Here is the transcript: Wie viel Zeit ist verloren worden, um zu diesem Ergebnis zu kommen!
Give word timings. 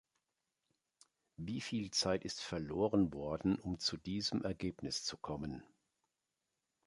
Wie 1.37 1.61
viel 1.61 1.91
Zeit 1.91 2.25
ist 2.25 2.41
verloren 2.41 3.13
worden, 3.13 3.59
um 3.59 3.77
zu 3.77 3.97
diesem 3.97 4.41
Ergebnis 4.43 5.03
zu 5.03 5.15
kommen! 5.15 5.61